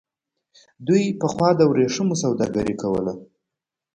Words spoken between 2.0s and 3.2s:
سوداګري کوله.